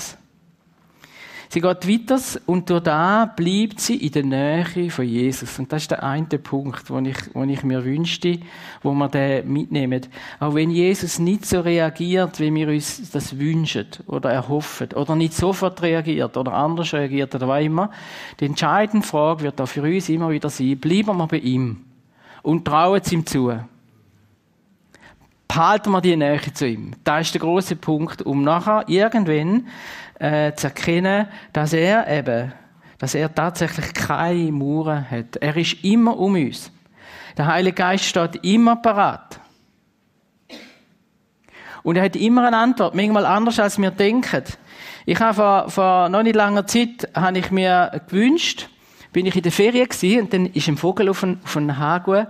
[1.55, 5.57] Sie geht weiter und durch da bleibt sie in der Nähe von Jesus.
[5.61, 8.40] Und das ist der eine Punkt, den ich, den ich mir wünschte,
[8.83, 10.01] wo wir den mitnehmen.
[10.40, 15.35] Auch wenn Jesus nicht so reagiert, wie wir uns das wünschen oder erhoffen, oder nicht
[15.35, 17.90] sofort reagiert oder anders reagiert oder was immer,
[18.40, 21.85] die entscheidende Frage wird auch für uns immer wieder sein, bleiben wir bei ihm
[22.43, 23.53] und trauen es ihm zu
[25.55, 26.93] behalten wir die Nähe zu ihm.
[27.05, 29.69] Das ist der große Punkt, um nachher irgendwann
[30.18, 32.53] äh, zu erkennen, dass er eben
[32.98, 35.37] dass er tatsächlich keine Mauern hat.
[35.37, 36.70] Er ist immer um uns.
[37.37, 39.40] Der Heilige Geist steht immer parat.
[41.83, 44.44] Und er hat immer eine Antwort, manchmal anders als wir denken.
[45.05, 48.70] Ich habe vor, vor noch nicht langer Zeit, habe ich mir gewünscht,
[49.12, 51.77] bin ich in der Ferien gewesen, und dann ist ein Vogel auf einen, auf einen
[51.77, 52.29] Hague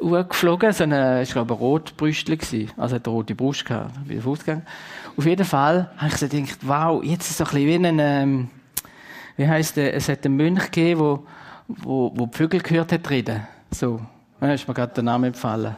[0.00, 2.70] geflogen, so eine, ich glaube, ein Rotbrüstler gewesen.
[2.76, 4.62] Also hat eine rote Brust gehabt, wie der Fußgang.
[5.18, 7.88] Auf jeden Fall habe ich so gedacht, wow, jetzt ist es so ein bisschen wie
[7.88, 8.50] ein, ähm,
[9.36, 11.26] wie heisst der, es hat einen Mönch gegeben, wo,
[11.66, 13.44] wo, wo die Vögel gehört hat reden.
[13.72, 14.00] So.
[14.38, 15.76] Da ist mir gerade der Name empfallen.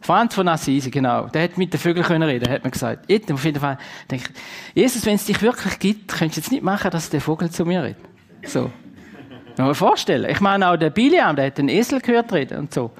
[0.00, 1.26] Franz von Assisi, genau.
[1.26, 3.04] Der hat mit den Vögeln können reden, hat man gesagt.
[3.10, 3.76] Jetzt, auf jeden Fall,
[4.10, 7.20] denke ich, Jesus, wenn es dich wirklich gibt, könntest du jetzt nicht machen, dass der
[7.20, 8.02] Vogel zu mir redet.
[8.46, 8.70] So.
[9.56, 10.30] Kann man vorstellen.
[10.30, 12.92] Ich meine, auch der Biliam, der hat den Esel gehört reden und so.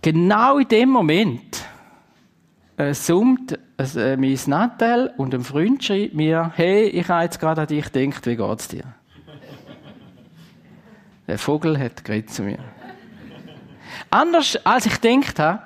[0.00, 1.62] Genau in dem Moment
[2.76, 7.62] äh, summt äh, mein Nattel und ein Freund schreibt mir, hey, ich habe jetzt gerade
[7.62, 8.84] an dich gedacht, wie geht's dir?
[11.26, 12.58] Der Vogel hat zu mir.
[14.10, 15.62] Anders als ich gedacht habe.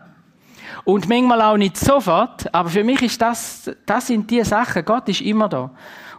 [0.84, 2.52] Und manchmal auch nicht sofort.
[2.54, 4.84] Aber für mich ist das, das sind die Sachen.
[4.84, 5.70] Gott ist immer da.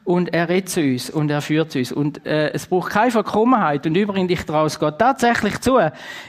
[0.04, 1.91] Und er redet zu uns und er führt zu uns.
[1.91, 3.86] Und äh, es braucht keine Verkommenheit.
[3.86, 5.80] Und übrigens, ich traue es Gott tatsächlich zu.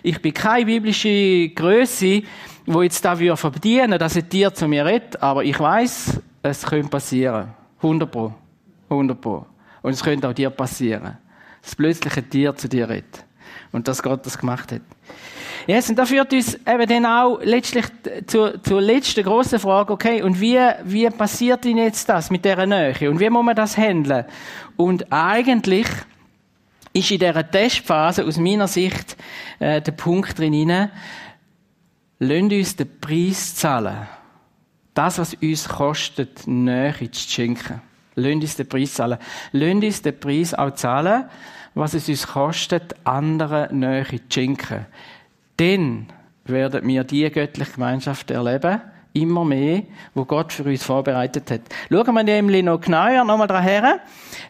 [0.02, 2.22] Ich bin keine biblische Größe,
[2.68, 5.22] wo jetzt da wir verdienen, dass ein Tier zu mir redet.
[5.22, 7.48] Aber ich weiß, es könnte passieren.
[7.78, 8.34] 100 pro.
[8.90, 9.46] 100 pro.
[9.82, 11.16] Und es könnte auch dir passieren.
[11.62, 13.24] Dass plötzlich ein Tier zu dir redet.
[13.72, 14.82] Und dass Gott das gemacht hat.
[15.66, 17.84] Yes, und da führt uns eben dann auch letztlich
[18.26, 22.64] zur, zur letzten grossen Frage, okay, und wie, wie passiert denn jetzt das mit dieser
[22.64, 23.10] Nähe?
[23.10, 24.24] Und wie muss man das handeln?
[24.76, 25.86] Und eigentlich
[26.94, 29.16] ist in dieser Testphase aus meiner Sicht
[29.58, 30.88] äh, der Punkt drin,
[32.18, 34.06] lasst uns den Preis zahlen.
[34.94, 37.80] Das, was uns kostet, Nähe zu schenken.
[38.14, 39.18] Lasst uns den Preis zahlen.
[39.52, 41.24] Lasst uns den Preis auch zahlen,
[41.74, 44.86] was es uns kostet, anderen Nähe zu schenken.
[45.56, 46.06] Dann
[46.44, 48.80] werden wir die göttliche Gemeinschaft erleben,
[49.20, 49.82] immer mehr,
[50.14, 51.60] wo Gott für uns vorbereitet hat.
[51.90, 54.00] Schauen wir nämlich noch genauer nochmal daran her.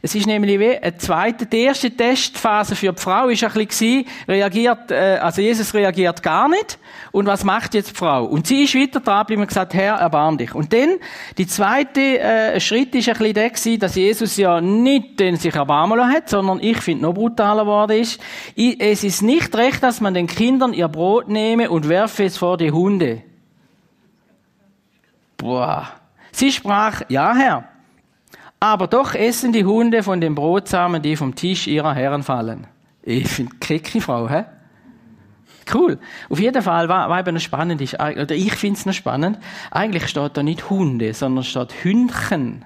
[0.03, 4.05] Es ist nämlich wie ein zweiter, die erste Testphase für die Frau ist ein bisschen
[4.29, 6.79] reagiert, äh, also Jesus reagiert gar nicht.
[7.11, 8.25] Und was macht jetzt die Frau?
[8.25, 10.55] Und sie ist weiter dran geblieben und gesagt, Herr, erbarm dich.
[10.55, 10.97] Und dann,
[11.37, 15.55] die zweite äh, Schritt ist ein bisschen der gewesen, dass Jesus ja nicht den sich
[15.55, 18.21] erbarmen hat, sondern ich finde noch brutaler geworden ist.
[18.57, 22.57] Es ist nicht recht, dass man den Kindern ihr Brot nehme und werfe es vor
[22.57, 23.23] die Hunde.
[25.39, 25.89] Boah.
[26.33, 27.65] Sie sprach, ja Herr,
[28.61, 32.67] aber doch essen die Hunde von den Brotsamen, die vom Tisch ihrer Herren fallen.
[33.03, 34.45] Ich finde, kecke Frau, hä?
[35.73, 35.99] Cool.
[36.29, 39.39] Auf jeden Fall, was eben noch spannend ist, oder ich finde es noch spannend,
[39.71, 42.65] eigentlich steht da nicht Hunde, sondern steht Hündchen.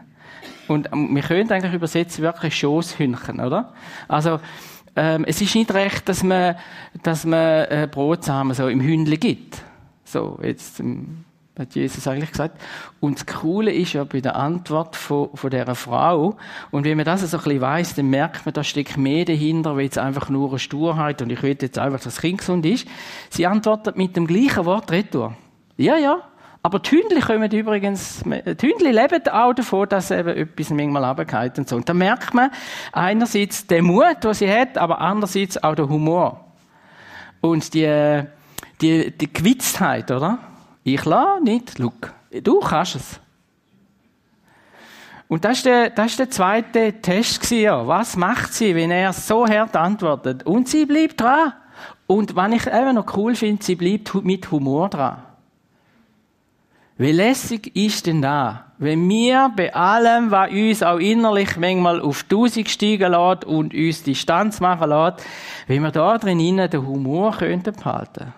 [0.68, 3.74] Und ähm, wir können eigentlich übersetzen wirklich Schoßhündchen, oder?
[4.08, 4.40] Also,
[4.94, 6.56] ähm, es ist nicht recht, dass man,
[7.02, 9.62] dass man äh, Brotsamen so im Hündle gibt.
[10.04, 11.24] So, jetzt, ähm,
[11.58, 12.58] hat Jesus eigentlich gesagt.
[13.00, 16.36] Und das Coole ist ja bei der Antwort von, von dieser Frau,
[16.70, 19.76] und wenn man das so ein bisschen weiss, dann merkt man, da steckt mehr dahinter,
[19.76, 22.64] wie jetzt einfach nur eine Sturheit, und ich will jetzt einfach, dass das Kind gesund
[22.64, 22.88] ist.
[23.30, 25.36] Sie antwortet mit dem gleichen Wort retour.
[25.76, 26.22] Ja, ja.
[26.64, 31.58] Aber die Hündli kommen übrigens, die Hündli leben auch davon, dass eben etwas manchmal runtergeht
[31.58, 31.74] und so.
[31.74, 32.50] Und da merkt man
[32.92, 36.52] einerseits den Mut, den sie hat, aber andererseits auch den Humor.
[37.40, 38.22] Und die,
[38.80, 40.38] die, die Gewitztheit, oder?
[40.84, 42.10] Ich lasse nicht, Luke.
[42.42, 43.20] Du kannst es.
[45.28, 47.86] Und das ist der, das der zweite Test gewesen.
[47.86, 50.44] Was macht sie, wenn er so hart antwortet?
[50.44, 51.52] Und sie bleibt dran.
[52.06, 55.22] Und was ich eben noch cool finde, sie bleibt mit Humor dran.
[56.98, 62.24] Wie lässig ist denn da, wenn wir bei allem, was uns auch innerlich manchmal auf
[62.24, 65.24] Tausend steigen lässt und uns Distanz machen lässt,
[65.66, 68.34] wenn wir da drin den Humor könnten behalten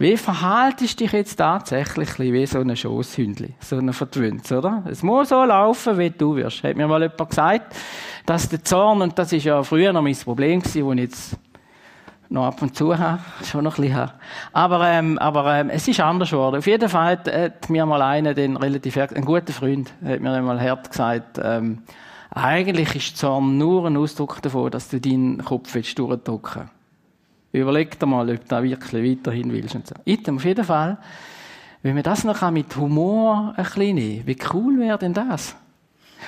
[0.00, 4.82] wie verhaltest du dich jetzt tatsächlich wie so ein Schosshündli, so ein Vertwünz, oder?
[4.90, 6.64] Es muss so laufen, wie du wirst.
[6.64, 7.76] Hat mir mal jemand gesagt,
[8.24, 11.36] dass der Zorn, und das ist ja früher noch mein Problem gewesen, wo ich jetzt
[12.30, 14.12] noch ab und zu habe, schon noch ein bisschen habe.
[14.54, 16.56] Aber, ähm, aber ähm, es ist anders geworden.
[16.56, 20.32] Auf jeden Fall hat, hat mir mal einer, den relativ, ein guter Freund, hat mir
[20.32, 21.82] einmal hart gesagt, ähm,
[22.30, 26.79] eigentlich ist Zorn nur ein Ausdruck davon, dass du deinen Kopf willst durchdrücken willst.
[27.52, 29.74] Überleg dir mal, ob du da wirklich weiterhin willst.
[29.74, 29.94] Und so.
[30.04, 30.98] Item, auf jeden Fall,
[31.82, 35.56] wenn man das noch mit Humor ein bisschen nehmen wie cool wäre denn das?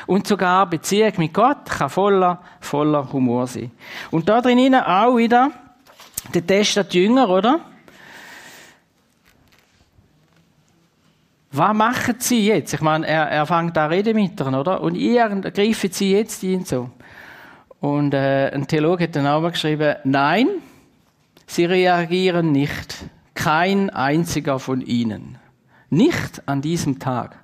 [0.06, 3.70] Und sogar Beziehung mit Gott kann voller, voller Humor sein.
[4.11, 5.50] Und da drinnen auch wieder
[6.32, 7.61] der Test die Jünger, oder?
[11.52, 12.72] Was machen sie jetzt?
[12.72, 14.80] Ich meine, er, er fängt da reden mit ihnen, oder?
[14.80, 16.88] Und ihr greifen sie jetzt ihn so.
[17.80, 20.48] Und äh, ein Theologe hat dann auch geschrieben, nein,
[21.46, 22.96] sie reagieren nicht.
[23.35, 25.38] Kein einziger von ihnen.
[25.90, 27.42] Nicht an diesem Tag.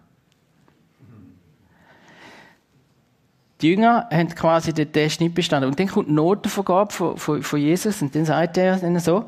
[3.61, 5.69] Die Jünger haben quasi den Test nicht bestanden.
[5.69, 9.25] Und dann kommt die Notenvergabe von, von, von Jesus und dann sagt er ihnen so,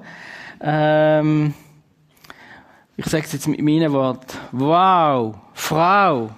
[0.60, 1.52] ähm,
[2.96, 6.30] ich sage es jetzt mit meinen Worten, wow, Frau,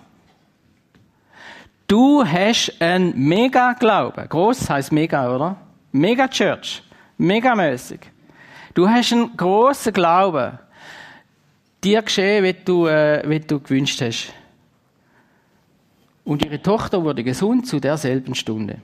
[1.87, 4.29] du hast einen Mega-Glauben.
[4.29, 5.57] Groß heißt Mega, oder?
[5.90, 6.83] Mega-Church.
[7.18, 8.12] Megamäßig.
[8.74, 10.58] Du hast einen grossen Glauben.
[11.85, 14.32] Dir geschehen, wie du, äh, wie du gewünscht hast.
[16.24, 18.78] Und ihre Tochter wurde gesund zu derselben Stunde.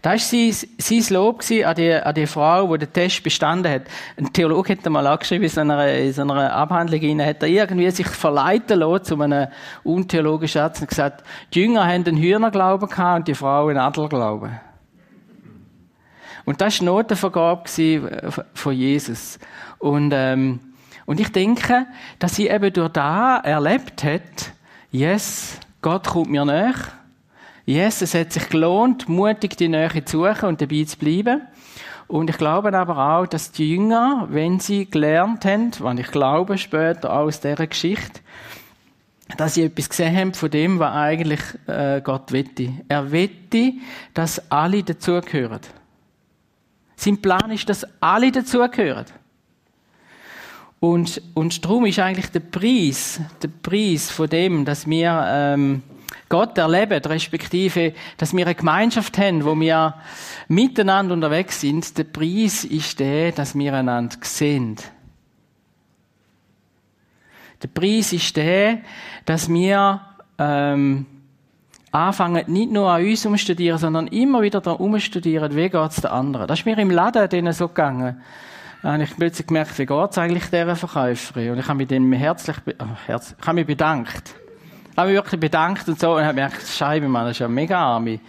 [0.00, 3.82] Da war sein, sein Lob an die, an die Frau, die den Test bestanden hat.
[4.16, 7.90] Ein Theologe hat mal angeschrieben, in so einer, in so Abhandlung, rein, hat er irgendwie
[7.90, 9.48] sich verleiten lassen zu einem
[9.82, 14.67] untheologischen Satz und gesagt, die Jünger haben einen Hühnerglauben gehabt und die Frau einen Adlerglauben.
[16.48, 17.68] Und das war die Notenvergabe
[18.54, 19.38] von Jesus.
[19.78, 20.60] Und, ähm,
[21.04, 21.86] und ich denke,
[22.18, 24.52] dass sie eben durch da erlebt hat,
[24.90, 26.88] yes, Gott kommt mir nach.
[27.66, 31.42] Yes, es hat sich gelohnt, mutig die Nähe zu suchen und dabei zu bleiben.
[32.06, 36.56] Und ich glaube aber auch, dass die Jünger, wenn sie gelernt haben, was ich glaube
[36.56, 38.22] später aus dieser Geschichte,
[39.36, 42.72] dass sie etwas gesehen haben von dem, was eigentlich äh, Gott wette.
[42.88, 43.74] Er wette,
[44.14, 45.60] dass alle dazugehören.
[46.98, 49.06] Sein Plan ist, dass alle dazugehören.
[50.80, 55.84] Und, und darum ist eigentlich der Preis, der Preis von dem, dass wir ähm,
[56.28, 59.94] Gott erleben, respektive, dass wir eine Gemeinschaft haben, wo wir
[60.48, 64.74] miteinander unterwegs sind, der Preis ist der, dass wir einander sehen.
[67.62, 68.80] Der Preis ist der,
[69.24, 70.00] dass wir
[70.36, 71.06] ähm,
[71.90, 76.10] anfangen, nicht nur an uns umstudieren, sondern immer wieder da umstudieren, wie geht es den
[76.10, 76.46] anderen.
[76.46, 78.20] Das ist mir im Laden denen so gegangen
[78.82, 81.52] habe ich plötzlich gemerkt, wie geht es eigentlich dieser Verkäuferin?
[81.52, 84.34] Und ich habe mich dann herzlich, oh, herz, ich habe mich bedankt.
[84.90, 87.48] Ich habe mich wirklich bedankt und so und habe gemerkt, Scheibe, Mann, das ist ja
[87.48, 88.20] mega arme.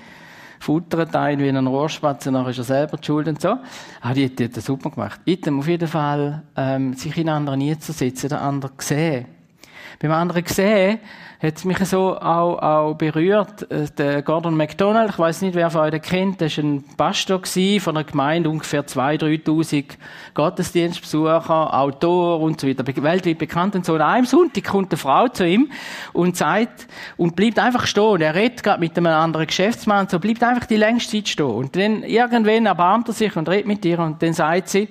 [0.59, 3.57] Futtert ein wie ein Rohrspatz, und dann ist er selber die Schuld und so.
[4.01, 5.21] Aber die, die hat das super gemacht.
[5.25, 9.38] Item auf jeden Fall, ähm, sich in anderen nie den anderen sehen.
[9.99, 10.99] Beim anderen sehen,
[11.41, 13.71] hat mich so auch, auch berührt.
[13.71, 16.83] Äh, der Gordon MacDonald, ich weiß nicht, wer von euch den kennt, das war ein
[16.97, 17.39] Pastor
[17.79, 19.85] von einer Gemeinde, ungefähr 2.000, 3.000
[20.33, 23.93] Gottesdienstbesucher, Autor und so weiter, weltweit bekannt und so.
[23.93, 25.71] Und an einem Sonntag kommt eine Frau zu ihm
[26.11, 28.19] und sagt, und bleibt einfach stehen.
[28.19, 31.45] Er redet gerade mit einem anderen Geschäftsmann so, bleibt einfach die längste Zeit stehen.
[31.45, 34.89] Und dann irgendwann erbarmt er sich und redet mit ihr und dann sagt sie,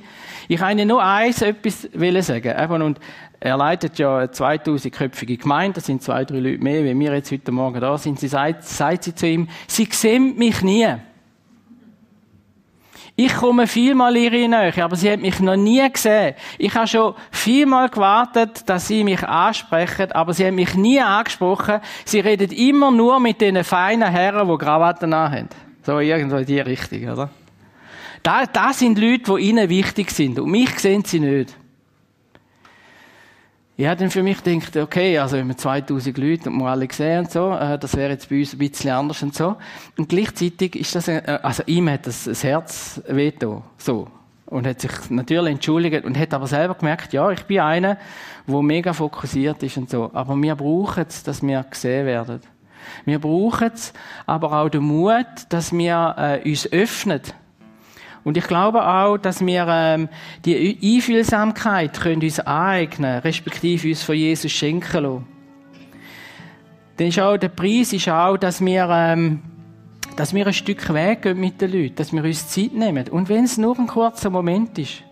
[0.50, 1.88] ich habe nur eins etwas
[2.26, 2.82] sagen.
[2.82, 2.98] Und
[3.40, 7.30] er leitet ja eine 2000-köpfige Gemeinde, das sind zwei, drei Leute mehr, wie wir jetzt
[7.30, 8.18] heute Morgen da sind.
[8.18, 10.88] Sie sagt, sagt sie zu ihm, sie sehen mich nie.
[13.20, 16.34] Ich komme vielmal in ihre Nähe, aber sie hat mich noch nie gesehen.
[16.56, 21.80] Ich habe schon vielmal gewartet, dass sie mich ansprechen, aber sie hat mich nie angesprochen.
[22.04, 25.48] Sie redet immer nur mit den feinen Herren, die Krawatten haben.
[25.82, 27.30] So irgendwo in die Richtung, oder?
[28.22, 30.38] Das sind Leute, die ihnen wichtig sind.
[30.38, 31.56] Und mich sehen sie nicht.
[33.80, 36.88] Ich habe dann für mich gedacht, okay, also wenn wir 2000 Leute und wir alle
[36.90, 39.54] sehen und so, äh, das wäre jetzt bei uns ein bisschen anders und so.
[39.96, 44.08] Und gleichzeitig ist das, äh, also ihm hat das, das Herz wehgetan, so.
[44.46, 47.98] Und hat sich natürlich entschuldigt und hat aber selber gemerkt, ja, ich bin einer,
[48.48, 50.10] der mega fokussiert ist und so.
[50.12, 52.40] Aber wir brauchen es, dass wir gesehen werden.
[53.04, 53.92] Wir brauchen es,
[54.26, 57.20] aber auch den Mut, dass wir äh, uns öffnen
[58.28, 60.10] und ich glaube auch, dass wir ähm,
[60.44, 65.26] die Einfühlsamkeit können uns aneignen, respektive uns von Jesus schenken lassen.
[66.98, 69.40] Denn ist auch, der Preis ist auch, dass wir, ähm,
[70.14, 73.08] dass wir ein Stück Weg gehen mit den Leuten, dass wir uns Zeit nehmen.
[73.08, 75.02] Und wenn es nur ein kurzer Moment ist.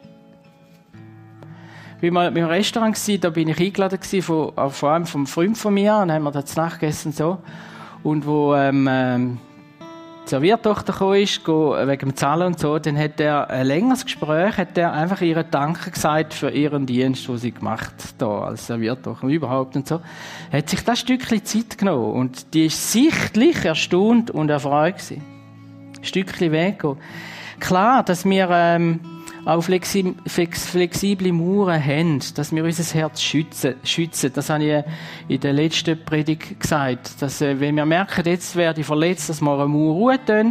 [2.02, 5.72] Wie mal im Restaurant war, da bin ich eingeladen von, vor allem vom Freund von
[5.72, 7.38] mir, und haben wir da zu Nacht gegessen und so.
[8.02, 9.38] Und wo, ähm,
[10.28, 14.76] Serviertochter gekommen ist, wegen dem Zahlen und so, dann hat er ein längeres Gespräch, hat
[14.76, 19.76] er einfach ihren Danke gesagt für ihren Dienst, den sie gemacht da als Serviertochter überhaupt
[19.76, 20.00] und so.
[20.52, 25.22] Hat sich das Stückchen Zeit genommen und die ist sichtlich erstaunt und erfreut gewesen.
[25.98, 26.96] Ein Stückchen weggehen.
[27.60, 29.00] Klar, dass wir ähm,
[29.46, 33.76] auch flexible Mauern haben, dass wir unser Herz schützen.
[33.84, 34.32] schützen.
[34.34, 34.84] Das habe ich
[35.28, 37.22] in der letzten Predigt gesagt.
[37.22, 40.50] Dass, äh, wenn wir merken, jetzt werde ich verletzt, dass wir eine Mauer Ruhe tun,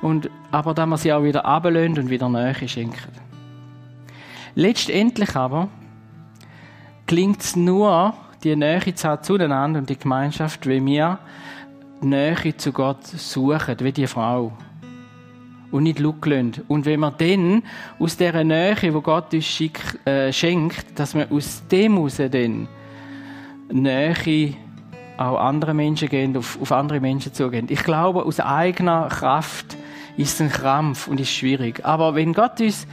[0.00, 3.12] und, aber dass wir sie auch wieder ablösen und wieder Nähe schenken.
[4.54, 5.68] Letztendlich aber
[7.06, 11.18] klingt es nur, die Nähe zu haben zueinander und die Gemeinschaft, wie wir
[12.00, 14.52] Nähe zu Gott suchen, wie die Frau.
[15.70, 17.62] Und nicht schauen Und wenn wir dann
[17.98, 22.68] aus dieser Nähe, wo Gott uns schick, äh, schenkt, dass wir aus dem heraus dann
[23.70, 24.54] Nähe
[25.16, 27.66] auch andere Menschen gehen, auf, auf andere Menschen zugehen.
[27.68, 29.76] Ich glaube, aus eigener Kraft
[30.16, 31.84] ist es ein Krampf und ist schwierig.
[31.84, 32.86] Aber wenn Gott uns,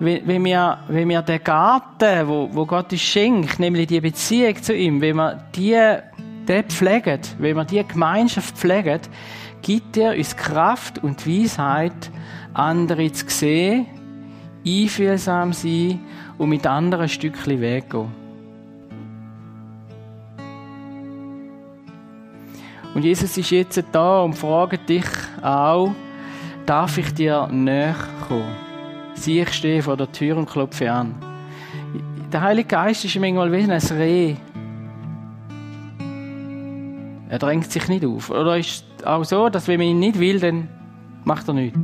[0.00, 4.74] wenn wir, wenn wir den Garten, wo, wo Gott uns schenkt, nämlich die Beziehung zu
[4.74, 5.76] ihm, wenn wir die,
[6.48, 9.00] die pflegen, wenn wir die Gemeinschaft pflegen,
[9.62, 12.10] gibt er uns Kraft und Weisheit,
[12.58, 13.86] andere zu sehen,
[14.66, 16.00] einfühlsam sein
[16.36, 18.08] und mit anderen ein Stückchen Weg gehen.
[22.94, 25.04] Und Jesus ist jetzt da und fragt dich
[25.40, 25.92] auch,
[26.66, 27.94] darf ich dir näher
[28.26, 28.56] kommen?
[29.14, 31.14] Sieh, ich stehe vor der Tür und klopfe an.
[32.32, 34.34] Der Heilige Geist ist manchmal wie ein Reh.
[37.28, 38.30] Er drängt sich nicht auf.
[38.30, 40.68] Oder ist auch so, dass wenn man ihn nicht will, dann
[41.24, 41.78] macht er nichts.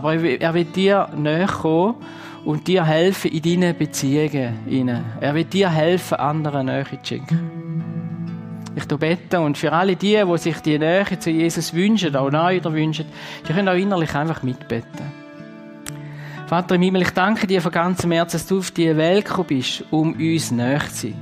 [0.00, 1.96] Aber er will dir näher kommen
[2.46, 5.04] und dir helfen in deinen Beziehungen.
[5.20, 8.72] Er will dir helfen, anderen Nähe zu schenken.
[8.74, 12.58] Ich bete und für alle die, die sich die Nähe zu Jesus wünschen, auch neu
[12.64, 13.04] wünschen,
[13.46, 15.12] die können auch innerlich einfach mitbeten.
[16.46, 19.48] Vater im Himmel, ich danke dir von ganzem Herzen, dass du auf die Welt gekommen
[19.48, 21.14] bist, um uns näher zu sein.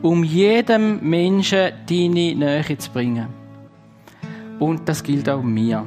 [0.00, 3.26] Um jedem Menschen deine Nähe zu bringen.
[4.58, 5.84] Und das gilt auch mir.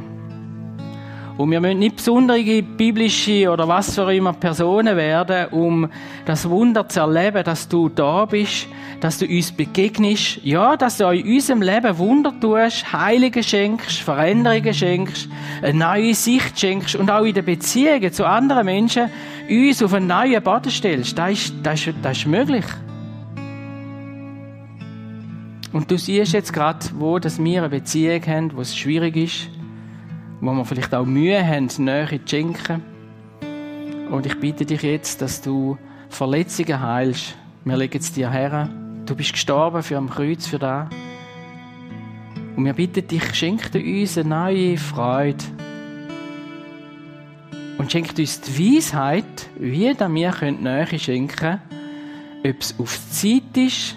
[1.38, 5.88] Und wir müssen nicht besondere biblische oder was für immer Personen werden, um
[6.26, 8.68] das Wunder zu erleben, dass du da bist,
[9.02, 10.44] dass du uns begegnest.
[10.44, 15.30] Ja, dass du in unserem Leben Wunder tust, Heilige schenkst, Veränderungen schenkst,
[15.62, 19.12] eine neue Sicht schenkst und auch in den Beziehungen zu anderen Menschen
[19.48, 21.16] uns auf einen neuen Boden stellst.
[21.20, 22.66] Das ist, das ist, das ist möglich.
[25.72, 29.57] Und du siehst jetzt gerade, wo dass wir eine Beziehung haben, wo es schwierig ist
[30.42, 32.84] wo wir vielleicht auch Mühe haben, Nähe zu schenken.
[34.12, 35.78] Und ich bitte dich jetzt, dass du
[36.10, 37.36] Verletzungen heilst.
[37.66, 38.70] Wir legen es dir her.
[39.06, 40.90] Du bist gestorben für am Kreuz, für da.
[42.56, 45.44] Und wir bitten dich, schenk uns eine neue Freude.
[47.78, 51.62] Und schenkt uns die Weisheit, wie wir Nähe schenken können,
[52.44, 53.96] ob es auf Zeit ist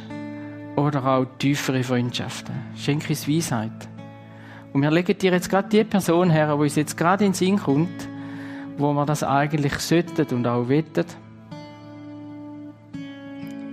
[0.77, 2.55] oder auch tiefere Freundschaften.
[2.77, 3.89] Schenk uns Weisheit.
[4.73, 7.35] Und wir legen dir jetzt gerade die Person her, die uns jetzt gerade in den
[7.37, 8.09] Sinn kommt,
[8.79, 11.17] wo wir das eigentlich sollten und auch wettet.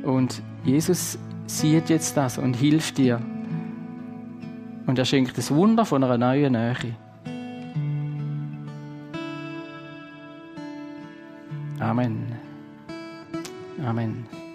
[0.03, 3.21] Und Jesus sieht jetzt das und hilft dir.
[4.85, 6.95] Und er schenkt das Wunder von einer neuen Nähe.
[11.79, 12.25] Amen.
[13.85, 14.46] Amen.